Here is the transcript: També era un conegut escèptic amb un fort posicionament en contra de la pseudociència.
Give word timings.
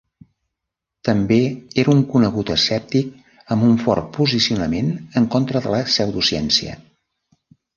També 1.09 1.37
era 1.83 1.93
un 1.95 2.01
conegut 2.13 2.49
escèptic 2.57 3.11
amb 3.57 3.67
un 3.67 3.77
fort 3.83 4.09
posicionament 4.17 4.91
en 5.23 5.29
contra 5.37 5.63
de 5.67 5.75
la 5.75 5.83
pseudociència. 5.91 6.81